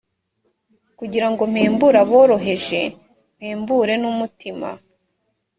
[0.99, 2.81] kugira ngo mpembure aboroheje
[3.37, 4.69] mpembure n umutima